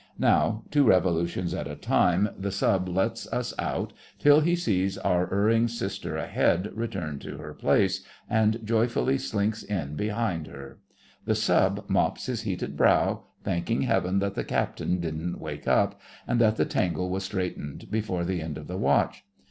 Now, 0.17 0.63
two 0.71 0.83
revolutions 0.83 1.53
at 1.53 1.67
a 1.67 1.75
time, 1.75 2.29
the 2.35 2.51
Sub 2.51 2.89
lets 2.89 3.31
us 3.31 3.53
out 3.59 3.93
till 4.17 4.39
he 4.39 4.55
sees 4.55 4.97
our 4.97 5.31
erring 5.31 5.67
sister 5.67 6.17
ahead 6.17 6.71
return 6.75 7.19
to 7.19 7.37
her 7.37 7.53
place, 7.53 8.03
and 8.27 8.61
joyfully 8.65 9.19
slinks 9.19 9.61
in 9.61 9.95
behind 9.95 10.47
her. 10.47 10.79
The 11.25 11.35
Sub 11.35 11.85
mops 11.87 12.25
his 12.25 12.41
heated 12.41 12.75
brow, 12.75 13.25
thanking 13.43 13.83
Heaven 13.83 14.17
that 14.17 14.33
the 14.33 14.43
Captain 14.43 14.99
didn't 14.99 15.39
wake 15.39 15.67
up, 15.67 16.01
and 16.27 16.41
that 16.41 16.55
the 16.55 16.65
tangle 16.65 17.11
was 17.11 17.23
straightened 17.25 17.91
before 17.91 18.23
the 18.25 18.41
end 18.41 18.57
of 18.57 18.65
the 18.65 18.79
watch. 18.79 19.23